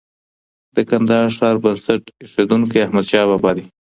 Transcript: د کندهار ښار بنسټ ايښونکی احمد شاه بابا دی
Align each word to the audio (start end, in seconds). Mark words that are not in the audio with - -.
د 0.75 0.77
کندهار 0.89 1.27
ښار 1.37 1.55
بنسټ 1.63 2.03
ايښونکی 2.21 2.77
احمد 2.85 3.05
شاه 3.11 3.27
بابا 3.29 3.51
دی 3.57 3.63